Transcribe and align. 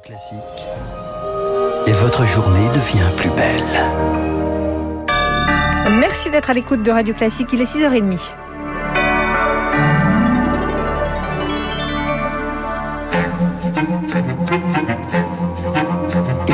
Classique. 0.00 0.38
Et 1.86 1.92
votre 1.92 2.24
journée 2.26 2.68
devient 2.70 3.10
plus 3.16 3.30
belle. 3.30 3.62
Merci 6.00 6.30
d'être 6.30 6.50
à 6.50 6.54
l'écoute 6.54 6.82
de 6.82 6.90
Radio 6.90 7.14
Classique. 7.14 7.52
Il 7.52 7.60
est 7.60 7.64
6h30. 7.64 8.34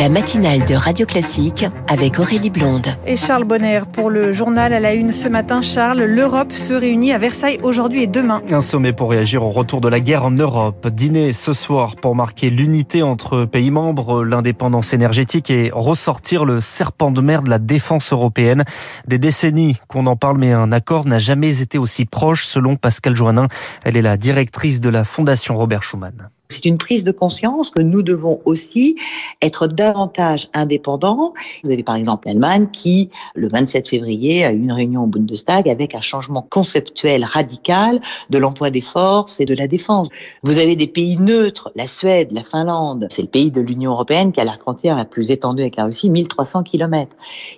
La 0.01 0.09
matinale 0.09 0.65
de 0.65 0.75
Radio 0.75 1.05
Classique 1.05 1.67
avec 1.87 2.19
Aurélie 2.19 2.49
Blonde. 2.49 2.87
Et 3.07 3.19
Charles 3.19 3.45
Bonner 3.45 3.81
pour 3.93 4.09
le 4.09 4.33
journal 4.33 4.73
à 4.73 4.81
la 4.81 4.95
une 4.95 5.13
ce 5.13 5.29
matin. 5.29 5.61
Charles, 5.61 6.05
l'Europe 6.05 6.53
se 6.53 6.73
réunit 6.73 7.13
à 7.13 7.19
Versailles 7.19 7.59
aujourd'hui 7.63 8.05
et 8.05 8.07
demain. 8.07 8.41
Un 8.51 8.63
sommet 8.63 8.95
pour 8.95 9.11
réagir 9.11 9.45
au 9.45 9.51
retour 9.51 9.83
de 9.83 9.89
la 9.89 10.01
guerre 10.01 10.25
en 10.25 10.31
Europe. 10.31 10.89
Dîner 10.89 11.35
ce 11.35 11.53
soir 11.53 11.97
pour 11.97 12.15
marquer 12.17 12.49
l'unité 12.49 13.03
entre 13.03 13.45
pays 13.45 13.71
membres, 13.71 14.25
l'indépendance 14.25 14.95
énergétique 14.95 15.51
et 15.51 15.71
ressortir 15.71 16.47
le 16.47 16.63
serpent 16.63 17.11
de 17.11 17.21
mer 17.21 17.43
de 17.43 17.51
la 17.51 17.59
défense 17.59 18.11
européenne. 18.11 18.65
Des 19.07 19.19
décennies 19.19 19.77
qu'on 19.87 20.07
en 20.07 20.17
parle, 20.17 20.39
mais 20.39 20.53
un 20.53 20.73
accord 20.73 21.05
n'a 21.05 21.19
jamais 21.19 21.61
été 21.61 21.77
aussi 21.77 22.07
proche 22.07 22.47
selon 22.47 22.77
Pascal 22.77 23.15
Joannin. 23.15 23.49
Elle 23.85 23.99
est 23.99 24.03
la 24.03 24.17
directrice 24.17 24.81
de 24.81 24.89
la 24.89 25.05
Fondation 25.05 25.57
Robert 25.57 25.83
Schuman. 25.83 26.31
C'est 26.51 26.65
une 26.65 26.79
prise 26.79 27.05
de 27.05 27.13
conscience 27.13 27.71
que 27.71 27.81
nous 27.81 28.03
devons 28.03 28.41
aussi 28.45 28.97
être 29.41 29.69
davantage 29.69 30.49
indépendants. 30.53 31.33
Vous 31.63 31.71
avez 31.71 31.85
par 31.85 31.95
exemple 31.95 32.27
l'Allemagne 32.27 32.67
qui, 32.73 33.11
le 33.35 33.49
27 33.49 33.89
février, 33.89 34.45
a 34.45 34.53
eu 34.53 34.59
une 34.59 34.73
réunion 34.73 35.05
au 35.05 35.07
Bundestag 35.07 35.69
avec 35.69 35.95
un 35.95 36.01
changement 36.01 36.47
conceptuel 36.51 37.25
radical 37.25 38.01
de 38.31 38.39
l'emploi 38.39 38.71
des 38.71 38.81
forces 38.81 39.41
et 39.41 39.45
de 39.45 39.55
la 39.55 39.69
défense. 39.69 40.09
Vous 40.43 40.59
avez 40.59 40.75
des 40.75 40.89
pays 40.89 41.17
neutres, 41.17 41.71
la 41.77 41.87
Suède, 41.87 42.33
la 42.33 42.43
Finlande, 42.43 43.07
c'est 43.11 43.23
le 43.23 43.29
pays 43.29 43.53
de 43.53 43.61
l'Union 43.61 43.93
européenne 43.93 44.33
qui 44.33 44.41
a 44.41 44.45
la 44.45 44.59
frontière 44.59 44.97
la 44.97 45.05
plus 45.05 45.31
étendue 45.31 45.63
avec 45.63 45.77
la 45.77 45.85
Russie, 45.85 46.11
1300 46.11 46.65
km. 46.65 47.15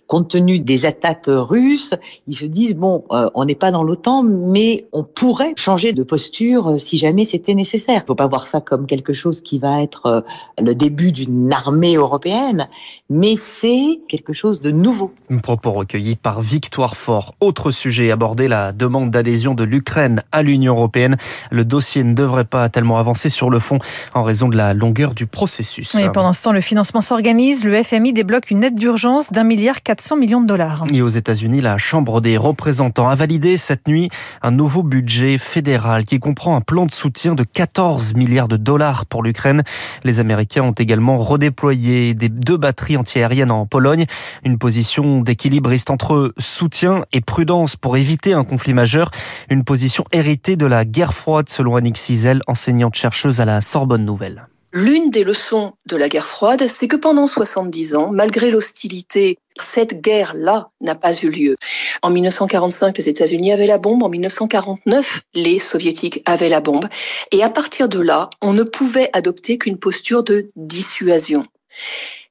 Compte 0.07 0.29
tenu 0.29 0.59
des 0.59 0.85
attaques 0.85 1.25
russes, 1.27 1.95
ils 2.29 2.37
se 2.37 2.45
disent, 2.45 2.75
bon, 2.75 3.05
euh, 3.11 3.31
on 3.35 3.47
n'est 3.47 3.55
pas 3.55 3.71
dans 3.71 3.83
l'OTAN, 3.83 4.23
mais 4.23 4.87
on 4.93 5.03
pourrait 5.03 5.55
changer 5.57 5.93
de 5.93 6.03
posture 6.03 6.69
euh, 6.69 6.79
si 6.79 6.99
jamais 6.99 7.25
c'était 7.25 7.55
nécessaire. 7.55 7.97
Il 7.97 8.03
ne 8.03 8.07
faut 8.07 8.15
pas 8.15 8.27
voir 8.27 8.47
ça 8.47 8.61
comme 8.61 8.82
quelque 8.87 9.13
chose 9.13 9.41
qui 9.41 9.59
va 9.59 9.83
être 9.83 10.07
euh, 10.07 10.21
le 10.61 10.75
début 10.75 11.13
d'une 11.13 11.53
armée 11.53 11.95
européenne, 11.95 12.69
mais 13.11 13.37
c'est 13.37 14.01
quelque 14.09 14.33
chose 14.33 14.61
de 14.61 14.71
nouveau. 14.71 15.13
Un 15.31 15.39
propos 15.39 15.73
recueilli 15.73 16.17
par 16.17 16.41
Victoire 16.41 16.97
Fort. 16.97 17.35
Autre 17.41 17.71
sujet 17.71 18.11
abordé, 18.11 18.49
la 18.49 18.73
demande 18.73 19.11
d'adhésion 19.11 19.55
de 19.55 19.65
l'Ukraine 19.65 20.23
à 20.33 20.43
l'Union 20.43 20.75
européenne. 20.75 21.17
Le 21.51 21.65
dossier 21.65 22.05
ne 22.05 22.15
devrait 22.15 22.45
pas 22.45 22.69
tellement 22.69 22.99
avancer 22.99 23.31
sur 23.31 23.51
le 23.51 23.59
fond 23.59 23.79
en 24.15 24.23
raison 24.23 24.49
de 24.49 24.57
la 24.57 24.75
longueur 24.75 25.15
du 25.15 25.27
processus. 25.27 25.95
Et 25.95 26.09
pendant 26.11 26.33
ce 26.33 26.43
temps, 26.43 26.53
le 26.53 26.61
financement 26.61 27.01
s'organise. 27.01 27.65
Le 27.65 27.83
FMI 27.83 28.13
débloque 28.13 28.51
une 28.51 28.65
aide 28.65 28.75
d'urgence 28.75 29.33
d'un 29.33 29.45
milliard 29.45 29.83
400 29.83 30.17
millions 30.17 30.41
de 30.41 30.47
dollars. 30.47 30.85
Et 30.93 31.03
aux 31.03 31.09
États-Unis, 31.09 31.61
la 31.61 31.79
Chambre 31.79 32.21
des 32.21 32.37
représentants 32.37 33.09
a 33.09 33.15
validé 33.15 33.57
cette 33.57 33.87
nuit 33.89 34.09
un 34.43 34.51
nouveau 34.51 34.83
budget 34.83 35.39
fédéral 35.39 36.05
qui 36.05 36.19
comprend 36.19 36.57
un 36.57 36.61
plan 36.61 36.87
de 36.87 36.93
soutien 36.93 37.35
de 37.35 37.45
14 37.45 38.15
milliards 38.15 38.49
de 38.49 38.57
dollars 38.57 38.72
pour 39.09 39.23
l'Ukraine. 39.23 39.63
Les 40.03 40.21
Américains 40.21 40.63
ont 40.63 40.73
également 40.73 41.19
redéployé 41.19 42.15
des 42.15 42.29
deux 42.29 42.57
batteries 42.57 42.97
antiaériennes 42.97 43.51
en 43.51 43.67
Pologne. 43.67 44.07
Une 44.45 44.59
position 44.59 45.21
d'équilibriste 45.21 45.91
entre 45.91 46.33
soutien 46.39 47.05
et 47.13 47.21
prudence 47.21 47.77
pour 47.77 47.97
éviter 47.97 48.33
un 48.33 48.45
conflit 48.45 48.75
majeur. 48.75 49.11
Une 49.51 49.65
position 49.65 50.05
héritée 50.13 50.57
de 50.57 50.67
la 50.67 50.85
guerre 50.85 51.15
froide 51.15 51.49
selon 51.49 51.77
Annick 51.77 51.99
Cizel, 51.99 52.41
enseignante 52.47 52.95
chercheuse 52.95 53.41
à 53.41 53.45
la 53.45 53.61
Sorbonne 53.61 54.05
Nouvelle. 54.05 54.47
L'une 54.75 55.11
des 55.11 55.23
leçons 55.23 55.75
de 55.85 55.97
la 55.97 56.09
guerre 56.09 56.27
froide, 56.27 56.67
c'est 56.67 56.89
que 56.89 56.97
pendant 56.97 57.27
70 57.27 57.95
ans, 57.95 58.11
malgré 58.11 58.51
l'hostilité, 58.51 59.39
cette 59.61 60.01
guerre-là 60.01 60.71
n'a 60.81 60.95
pas 60.95 61.13
eu 61.15 61.29
lieu. 61.29 61.57
En 62.01 62.09
1945, 62.09 62.97
les 62.97 63.09
États-Unis 63.11 63.53
avaient 63.53 63.67
la 63.67 63.77
bombe. 63.77 64.03
En 64.03 64.09
1949, 64.09 65.23
les 65.35 65.59
Soviétiques 65.59 66.23
avaient 66.25 66.49
la 66.49 66.61
bombe. 66.61 66.87
Et 67.33 67.43
à 67.43 67.51
partir 67.51 67.91
de 67.91 68.01
là, 68.01 68.31
on 68.41 68.55
ne 68.55 68.63
pouvait 68.63 69.11
adopter 69.13 69.59
qu'une 69.59 69.79
posture 69.79 70.23
de 70.23 70.51
dissuasion. 70.57 71.47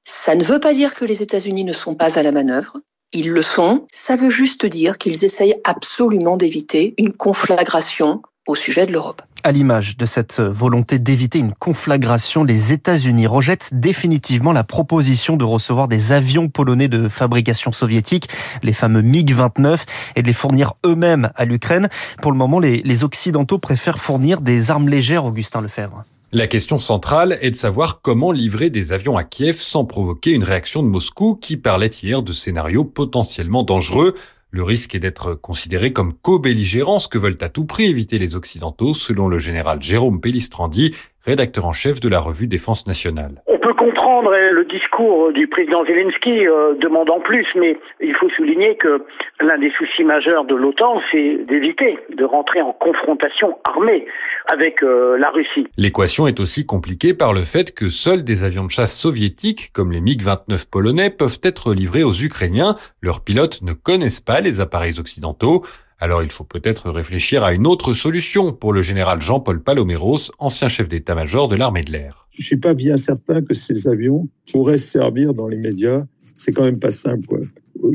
Ça 0.03 0.33
ne 0.33 0.43
veut 0.43 0.59
pas 0.59 0.73
dire 0.73 0.95
que 0.95 1.05
les 1.05 1.21
États-Unis 1.21 1.63
ne 1.63 1.73
sont 1.73 1.93
pas 1.93 2.17
à 2.17 2.23
la 2.23 2.31
manœuvre. 2.31 2.79
Ils 3.13 3.29
le 3.29 3.41
sont. 3.43 3.85
Ça 3.91 4.15
veut 4.15 4.31
juste 4.31 4.65
dire 4.65 4.97
qu'ils 4.97 5.25
essayent 5.25 5.59
absolument 5.63 6.37
d'éviter 6.37 6.95
une 6.97 7.13
conflagration 7.13 8.23
au 8.47 8.55
sujet 8.55 8.85
de 8.85 8.91
l'Europe. 8.91 9.21
À 9.43 9.51
l'image 9.51 9.97
de 9.97 10.05
cette 10.05 10.39
volonté 10.39 10.99
d'éviter 10.99 11.39
une 11.39 11.53
conflagration, 11.53 12.43
les 12.43 12.73
États-Unis 12.73 13.27
rejettent 13.27 13.69
définitivement 13.71 14.51
la 14.51 14.63
proposition 14.63 15.37
de 15.37 15.43
recevoir 15.43 15.87
des 15.87 16.11
avions 16.11 16.47
polonais 16.47 16.87
de 16.87 17.09
fabrication 17.09 17.71
soviétique, 17.71 18.29
les 18.61 18.73
fameux 18.73 19.01
MiG-29, 19.01 19.81
et 20.15 20.21
de 20.21 20.27
les 20.27 20.33
fournir 20.33 20.73
eux-mêmes 20.85 21.31
à 21.35 21.45
l'Ukraine. 21.45 21.89
Pour 22.21 22.31
le 22.31 22.37
moment, 22.37 22.59
les, 22.59 22.81
les 22.83 23.03
Occidentaux 23.03 23.57
préfèrent 23.57 23.99
fournir 23.99 24.41
des 24.41 24.71
armes 24.71 24.89
légères, 24.89 25.25
Augustin 25.25 25.61
Lefebvre. 25.61 26.03
La 26.33 26.47
question 26.47 26.79
centrale 26.79 27.37
est 27.41 27.51
de 27.51 27.55
savoir 27.57 27.99
comment 28.01 28.31
livrer 28.31 28.69
des 28.69 28.93
avions 28.93 29.17
à 29.17 29.25
Kiev 29.25 29.57
sans 29.57 29.83
provoquer 29.83 30.31
une 30.31 30.45
réaction 30.45 30.81
de 30.81 30.87
Moscou 30.87 31.35
qui 31.35 31.57
parlait 31.57 31.87
hier 31.87 32.23
de 32.23 32.31
scénarios 32.31 32.85
potentiellement 32.85 33.63
dangereux. 33.63 34.15
Le 34.53 34.63
risque 34.63 34.95
est 34.95 34.99
d'être 34.99 35.33
considéré 35.33 35.93
comme 35.93 36.13
co-belligérant, 36.13 36.99
que 37.07 37.17
veulent 37.17 37.37
à 37.39 37.47
tout 37.47 37.63
prix 37.63 37.85
éviter 37.85 38.19
les 38.19 38.35
Occidentaux, 38.35 38.93
selon 38.93 39.29
le 39.29 39.39
général 39.39 39.81
Jérôme 39.81 40.19
Pellistrandi, 40.19 40.93
rédacteur 41.25 41.65
en 41.65 41.73
chef 41.73 41.99
de 41.99 42.09
la 42.09 42.19
revue 42.19 42.47
Défense 42.47 42.87
nationale. 42.87 43.41
On 43.47 43.59
peut 43.59 43.73
comprendre 43.73 44.31
le 44.31 44.65
discours 44.65 45.31
du 45.33 45.47
président 45.47 45.85
Zelensky 45.85 46.47
euh, 46.47 46.73
demandant 46.79 47.19
plus, 47.19 47.45
mais 47.55 47.77
il 47.99 48.15
faut 48.15 48.29
souligner 48.29 48.75
que 48.75 49.03
l'un 49.39 49.57
des 49.57 49.71
soucis 49.77 50.03
majeurs 50.03 50.45
de 50.45 50.55
l'OTAN, 50.55 51.01
c'est 51.11 51.45
d'éviter 51.47 51.97
de 52.15 52.23
rentrer 52.23 52.61
en 52.61 52.73
confrontation 52.73 53.57
armée 53.63 54.05
avec 54.51 54.83
euh, 54.83 55.17
la 55.17 55.29
Russie. 55.29 55.67
L'équation 55.77 56.27
est 56.27 56.39
aussi 56.39 56.65
compliquée 56.65 57.13
par 57.13 57.33
le 57.33 57.41
fait 57.41 57.73
que 57.73 57.89
seuls 57.89 58.23
des 58.23 58.43
avions 58.43 58.65
de 58.65 58.71
chasse 58.71 58.97
soviétiques, 58.97 59.71
comme 59.73 59.91
les 59.91 60.01
MiG-29 60.01 60.69
polonais, 60.69 61.09
peuvent 61.09 61.39
être 61.43 61.73
livrés 61.73 62.03
aux 62.03 62.13
Ukrainiens. 62.13 62.73
Leurs 63.01 63.23
pilotes 63.23 63.61
ne 63.61 63.73
connaissent 63.73 64.19
pas 64.21 64.41
les 64.41 64.59
appareils 64.59 64.99
occidentaux. 64.99 65.63
Alors 66.03 66.23
il 66.23 66.31
faut 66.31 66.43
peut-être 66.43 66.89
réfléchir 66.89 67.43
à 67.43 67.53
une 67.53 67.67
autre 67.67 67.93
solution 67.93 68.53
pour 68.53 68.73
le 68.73 68.81
général 68.81 69.21
Jean-Paul 69.21 69.61
Paloméros, 69.61 70.31
ancien 70.39 70.67
chef 70.67 70.89
d'état-major 70.89 71.47
de 71.47 71.55
l'armée 71.55 71.83
de 71.83 71.91
l'air. 71.91 72.27
Je 72.31 72.41
suis 72.41 72.57
pas 72.57 72.73
bien 72.73 72.97
certain 72.97 73.43
que 73.43 73.53
ces 73.53 73.87
avions 73.87 74.27
pourraient 74.51 74.79
servir 74.79 75.35
dans 75.35 75.47
les 75.47 75.59
médias. 75.59 76.03
C'est 76.17 76.53
quand 76.53 76.63
même 76.63 76.79
pas 76.79 76.91
simple. 76.91 77.23
Quoi. 77.27 77.37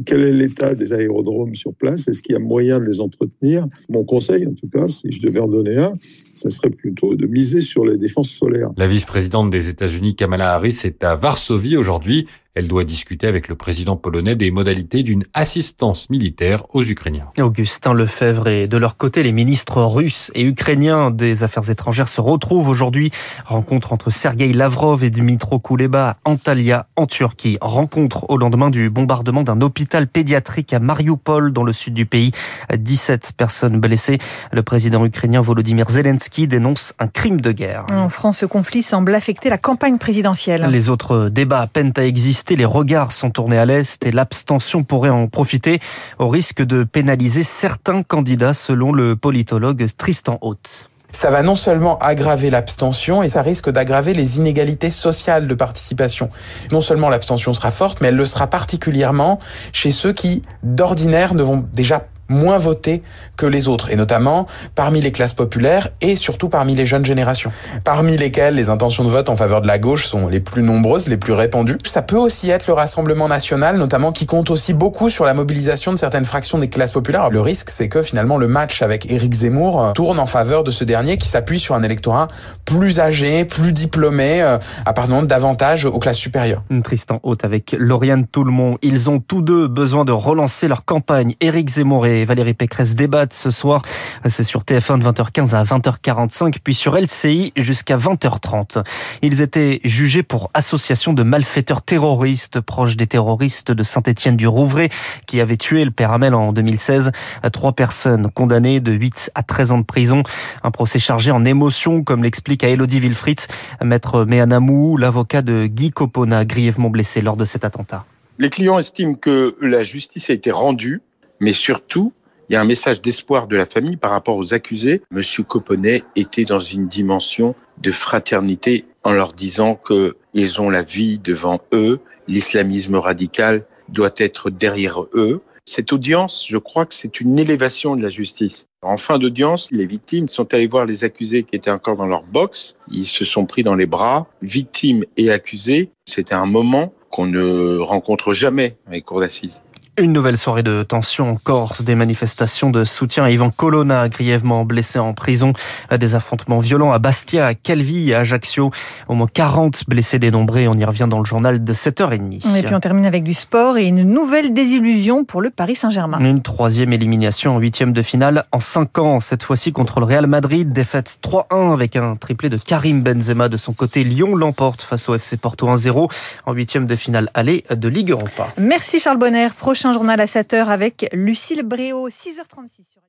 Quel 0.04 0.20
est 0.20 0.32
l'état 0.32 0.72
des 0.72 0.92
aérodromes 0.92 1.56
sur 1.56 1.74
place? 1.74 2.06
Est-ce 2.06 2.22
qu'il 2.22 2.36
y 2.36 2.38
a 2.38 2.44
moyen 2.44 2.78
de 2.78 2.84
les 2.84 3.00
entretenir? 3.00 3.66
Mon 3.88 4.04
conseil, 4.04 4.46
en 4.46 4.52
tout 4.52 4.68
cas, 4.72 4.86
si 4.86 5.10
je 5.10 5.26
devais 5.26 5.40
en 5.40 5.48
donner 5.48 5.76
un, 5.76 5.92
ce 5.94 6.48
serait 6.50 6.70
plutôt 6.70 7.14
de 7.16 7.26
miser 7.26 7.60
sur 7.60 7.84
les 7.84 7.96
défenses 7.96 8.30
solaires. 8.30 8.68
La 8.76 8.86
vice-présidente 8.86 9.50
des 9.50 9.68
États-Unis, 9.68 10.14
Kamala 10.14 10.54
Harris, 10.54 10.82
est 10.84 11.02
à 11.02 11.16
Varsovie 11.16 11.76
aujourd'hui. 11.76 12.26
Elle 12.56 12.68
doit 12.68 12.84
discuter 12.84 13.26
avec 13.26 13.48
le 13.48 13.54
président 13.54 13.96
polonais 13.96 14.34
des 14.34 14.50
modalités 14.50 15.02
d'une 15.02 15.24
assistance 15.34 16.08
militaire 16.08 16.62
aux 16.72 16.82
Ukrainiens. 16.82 17.26
Augustin 17.38 17.92
Lefebvre 17.92 18.48
et 18.48 18.66
de 18.66 18.78
leur 18.78 18.96
côté, 18.96 19.22
les 19.22 19.32
ministres 19.32 19.82
russes 19.82 20.30
et 20.34 20.42
ukrainiens 20.42 21.10
des 21.10 21.42
Affaires 21.42 21.68
étrangères 21.68 22.08
se 22.08 22.22
retrouvent 22.22 22.70
aujourd'hui. 22.70 23.10
Rencontre 23.44 23.92
entre 23.92 24.08
Sergei 24.08 24.54
Lavrov 24.54 25.04
et 25.04 25.10
Dmitro 25.10 25.58
Kuleba 25.58 26.08
à 26.08 26.16
Antalya, 26.24 26.86
en 26.96 27.06
Turquie. 27.06 27.58
Rencontre 27.60 28.24
au 28.30 28.38
lendemain 28.38 28.70
du 28.70 28.88
bombardement 28.88 29.42
d'un 29.42 29.60
hôpital 29.60 30.06
pédiatrique 30.06 30.72
à 30.72 30.78
Mariupol, 30.78 31.52
dans 31.52 31.62
le 31.62 31.74
sud 31.74 31.92
du 31.92 32.06
pays. 32.06 32.32
17 32.74 33.32
personnes 33.36 33.78
blessées. 33.80 34.16
Le 34.50 34.62
président 34.62 35.04
ukrainien 35.04 35.42
Volodymyr 35.42 35.90
Zelensky 35.90 36.48
dénonce 36.48 36.94
un 36.98 37.08
crime 37.08 37.42
de 37.42 37.52
guerre. 37.52 37.84
En 37.92 38.08
France, 38.08 38.38
ce 38.38 38.46
conflit 38.46 38.82
semble 38.82 39.14
affecter 39.14 39.50
la 39.50 39.58
campagne 39.58 39.98
présidentielle. 39.98 40.66
Les 40.70 40.88
autres 40.88 41.28
débats 41.28 41.66
peinent 41.70 41.92
à 41.96 42.06
exister. 42.06 42.45
Les 42.54 42.64
regards 42.64 43.12
sont 43.12 43.30
tournés 43.30 43.58
à 43.58 43.66
l'Est 43.66 44.06
et 44.06 44.12
l'abstention 44.12 44.84
pourrait 44.84 45.10
en 45.10 45.26
profiter 45.26 45.80
au 46.18 46.28
risque 46.28 46.62
de 46.62 46.84
pénaliser 46.84 47.42
certains 47.42 48.02
candidats, 48.02 48.54
selon 48.54 48.92
le 48.92 49.16
politologue 49.16 49.86
Tristan 49.96 50.38
Haute 50.40 50.88
ça 51.12 51.30
va 51.30 51.42
non 51.42 51.54
seulement 51.54 51.98
aggraver 51.98 52.50
l'abstention, 52.50 53.22
et 53.22 53.28
ça 53.28 53.40
risque 53.40 53.70
d'aggraver 53.70 54.12
les 54.12 54.36
inégalités 54.36 54.90
sociales 54.90 55.48
de 55.48 55.54
participation. 55.54 56.28
Non 56.72 56.82
seulement 56.82 57.08
l'abstention 57.08 57.54
sera 57.54 57.70
forte, 57.70 58.02
mais 58.02 58.08
elle 58.08 58.16
le 58.16 58.26
sera 58.26 58.48
particulièrement 58.48 59.38
chez 59.72 59.90
ceux 59.90 60.12
qui, 60.12 60.42
d'ordinaire, 60.62 61.32
ne 61.32 61.42
vont 61.42 61.64
déjà 61.72 62.06
moins 62.28 62.58
voté 62.58 63.02
que 63.36 63.46
les 63.46 63.68
autres, 63.68 63.90
et 63.90 63.96
notamment 63.96 64.46
parmi 64.74 65.00
les 65.00 65.12
classes 65.12 65.32
populaires 65.32 65.88
et 66.00 66.16
surtout 66.16 66.48
parmi 66.48 66.74
les 66.74 66.86
jeunes 66.86 67.04
générations, 67.04 67.50
parmi 67.84 68.16
lesquelles 68.16 68.54
les 68.54 68.68
intentions 68.68 69.04
de 69.04 69.08
vote 69.08 69.28
en 69.28 69.36
faveur 69.36 69.60
de 69.60 69.66
la 69.66 69.78
gauche 69.78 70.06
sont 70.06 70.28
les 70.28 70.40
plus 70.40 70.62
nombreuses, 70.62 71.08
les 71.08 71.16
plus 71.16 71.32
répandues. 71.32 71.78
Ça 71.84 72.02
peut 72.02 72.16
aussi 72.16 72.50
être 72.50 72.66
le 72.66 72.72
Rassemblement 72.72 73.28
national, 73.28 73.78
notamment 73.78 74.12
qui 74.12 74.26
compte 74.26 74.50
aussi 74.50 74.74
beaucoup 74.74 75.10
sur 75.10 75.24
la 75.24 75.34
mobilisation 75.34 75.92
de 75.92 75.98
certaines 75.98 76.24
fractions 76.24 76.58
des 76.58 76.68
classes 76.68 76.92
populaires. 76.92 77.30
Le 77.30 77.40
risque, 77.40 77.70
c'est 77.70 77.88
que 77.88 78.02
finalement 78.02 78.36
le 78.38 78.48
match 78.48 78.82
avec 78.82 79.10
Éric 79.10 79.32
Zemmour 79.32 79.82
euh, 79.82 79.92
tourne 79.92 80.18
en 80.18 80.26
faveur 80.26 80.64
de 80.64 80.70
ce 80.70 80.84
dernier 80.84 81.16
qui 81.16 81.28
s'appuie 81.28 81.58
sur 81.58 81.74
un 81.74 81.82
électorat 81.82 82.28
plus 82.64 83.00
âgé, 83.00 83.44
plus 83.44 83.72
diplômé, 83.72 84.42
euh, 84.42 84.58
appartenant 84.84 85.22
davantage 85.22 85.84
aux 85.84 85.98
classes 85.98 86.18
supérieures. 86.18 86.62
Tristan 86.84 87.20
Haute 87.22 87.44
avec 87.44 87.74
Lauriane 87.78 88.26
Toulmont. 88.26 88.78
Ils 88.82 89.10
ont 89.10 89.20
tous 89.20 89.42
deux 89.42 89.68
besoin 89.68 90.04
de 90.04 90.12
relancer 90.12 90.68
leur 90.68 90.84
campagne. 90.84 91.34
Éric 91.40 91.70
Zemmour 91.70 92.06
et 92.06 92.15
Valérie 92.24 92.54
Pécresse 92.54 92.94
débattent 92.94 93.34
ce 93.34 93.50
soir. 93.50 93.82
C'est 94.26 94.42
sur 94.42 94.62
TF1 94.62 94.98
de 94.98 95.04
20h15 95.04 95.54
à 95.54 95.64
20h45, 95.64 96.56
puis 96.62 96.74
sur 96.74 96.96
LCI 96.96 97.52
jusqu'à 97.56 97.96
20h30. 97.96 98.84
Ils 99.22 99.42
étaient 99.42 99.80
jugés 99.84 100.22
pour 100.22 100.50
association 100.54 101.12
de 101.12 101.22
malfaiteurs 101.22 101.82
terroristes 101.82 102.60
proches 102.60 102.96
des 102.96 103.06
terroristes 103.06 103.72
de 103.72 103.82
Saint-Étienne 103.84 104.36
du 104.36 104.46
Rouvray 104.46 104.88
qui 105.26 105.40
avaient 105.40 105.56
tué 105.56 105.84
le 105.84 105.90
père 105.90 106.12
Hamel 106.12 106.34
en 106.34 106.52
2016. 106.52 107.12
Trois 107.52 107.72
personnes 107.72 108.30
condamnées 108.30 108.80
de 108.80 108.92
8 108.92 109.30
à 109.34 109.42
13 109.42 109.72
ans 109.72 109.78
de 109.78 109.84
prison. 109.84 110.22
Un 110.62 110.70
procès 110.70 110.98
chargé 110.98 111.30
en 111.30 111.44
émotion, 111.44 112.02
comme 112.02 112.22
l'explique 112.22 112.64
à 112.64 112.68
Elodie 112.68 113.00
Wilfried, 113.00 113.40
maître 113.82 114.24
Méanamou, 114.24 114.96
l'avocat 114.96 115.42
de 115.42 115.66
Guy 115.66 115.90
Copona, 115.90 116.44
grièvement 116.44 116.90
blessé 116.90 117.20
lors 117.20 117.36
de 117.36 117.44
cet 117.44 117.64
attentat. 117.64 118.04
Les 118.38 118.50
clients 118.50 118.78
estiment 118.78 119.14
que 119.14 119.56
la 119.62 119.82
justice 119.82 120.28
a 120.28 120.34
été 120.34 120.50
rendue, 120.50 121.00
mais 121.40 121.52
surtout, 121.52 122.12
il 122.48 122.52
y 122.52 122.56
a 122.56 122.60
un 122.60 122.64
message 122.64 123.02
d'espoir 123.02 123.48
de 123.48 123.56
la 123.56 123.66
famille 123.66 123.96
par 123.96 124.12
rapport 124.12 124.36
aux 124.36 124.54
accusés. 124.54 125.02
Monsieur 125.10 125.42
Coponnet 125.42 126.04
était 126.14 126.44
dans 126.44 126.60
une 126.60 126.86
dimension 126.86 127.54
de 127.78 127.90
fraternité 127.90 128.84
en 129.02 129.12
leur 129.12 129.32
disant 129.32 129.78
qu'ils 129.86 130.60
ont 130.60 130.70
la 130.70 130.82
vie 130.82 131.18
devant 131.18 131.60
eux, 131.72 132.00
l'islamisme 132.28 132.96
radical 132.96 133.64
doit 133.88 134.14
être 134.16 134.50
derrière 134.50 135.02
eux. 135.14 135.42
Cette 135.64 135.92
audience, 135.92 136.46
je 136.48 136.58
crois 136.58 136.86
que 136.86 136.94
c'est 136.94 137.20
une 137.20 137.38
élévation 137.38 137.96
de 137.96 138.02
la 138.02 138.08
justice. 138.08 138.66
En 138.82 138.96
fin 138.96 139.18
d'audience, 139.18 139.72
les 139.72 139.86
victimes 139.86 140.28
sont 140.28 140.54
allées 140.54 140.68
voir 140.68 140.86
les 140.86 141.02
accusés 141.02 141.42
qui 141.42 141.56
étaient 141.56 141.72
encore 141.72 141.96
dans 141.96 142.06
leur 142.06 142.22
box. 142.22 142.76
Ils 142.92 143.06
se 143.06 143.24
sont 143.24 143.46
pris 143.46 143.64
dans 143.64 143.74
les 143.74 143.86
bras, 143.86 144.28
victimes 144.42 145.04
et 145.16 145.32
accusés. 145.32 145.90
C'était 146.04 146.34
un 146.34 146.46
moment 146.46 146.92
qu'on 147.10 147.26
ne 147.26 147.78
rencontre 147.78 148.32
jamais 148.32 148.76
dans 148.86 148.92
les 148.92 149.02
cours 149.02 149.20
d'assises. 149.20 149.60
Une 149.98 150.12
nouvelle 150.12 150.36
soirée 150.36 150.62
de 150.62 150.82
tension 150.82 151.30
en 151.30 151.36
Corse, 151.36 151.82
des 151.82 151.94
manifestations 151.94 152.68
de 152.68 152.84
soutien 152.84 153.24
à 153.24 153.30
Ivan 153.30 153.48
Colonna, 153.48 154.10
grièvement 154.10 154.66
blessé 154.66 154.98
en 154.98 155.14
prison, 155.14 155.54
des 155.90 156.14
affrontements 156.14 156.58
violents 156.58 156.92
à 156.92 156.98
Bastia, 156.98 157.46
à 157.46 157.54
Calvi 157.54 158.10
et 158.10 158.14
à 158.14 158.18
Ajaccio. 158.18 158.70
Au 159.08 159.14
moins 159.14 159.26
40 159.26 159.84
blessés 159.88 160.18
dénombrés, 160.18 160.68
on 160.68 160.74
y 160.74 160.84
revient 160.84 161.06
dans 161.08 161.18
le 161.18 161.24
journal 161.24 161.64
de 161.64 161.72
7h30. 161.72 162.58
Et 162.58 162.62
puis 162.62 162.74
on 162.74 162.80
termine 162.80 163.06
avec 163.06 163.22
du 163.22 163.32
sport 163.32 163.78
et 163.78 163.86
une 163.86 164.02
nouvelle 164.02 164.52
désillusion 164.52 165.24
pour 165.24 165.40
le 165.40 165.48
Paris 165.48 165.76
Saint-Germain. 165.76 166.18
Une 166.20 166.42
troisième 166.42 166.92
élimination 166.92 167.56
en 167.56 167.58
huitième 167.58 167.94
de 167.94 168.02
finale 168.02 168.44
en 168.52 168.60
5 168.60 168.98
ans, 168.98 169.20
cette 169.20 169.44
fois-ci 169.44 169.72
contre 169.72 170.00
le 170.00 170.04
Real 170.04 170.26
Madrid, 170.26 170.74
défaite 170.74 171.18
3-1 171.22 171.72
avec 171.72 171.96
un 171.96 172.16
triplé 172.16 172.50
de 172.50 172.58
Karim 172.58 173.00
Benzema 173.00 173.48
de 173.48 173.56
son 173.56 173.72
côté. 173.72 174.04
Lyon 174.04 174.36
l'emporte 174.36 174.82
face 174.82 175.08
au 175.08 175.14
FC 175.14 175.38
Porto 175.38 175.66
1-0 175.68 176.10
en 176.44 176.52
huitième 176.52 176.86
de 176.86 176.96
finale 176.96 177.30
aller 177.32 177.64
de 177.70 177.88
Ligue 177.88 178.10
Europa. 178.10 178.48
Merci 178.58 179.00
Charles 179.00 179.18
Bonner. 179.18 179.48
Prochain 179.56 179.85
journal 179.92 180.20
à 180.20 180.26
7h 180.26 180.66
avec 180.66 181.08
Lucille 181.12 181.62
Bréau, 181.62 182.08
6h36 182.08 182.88
sur 182.90 183.02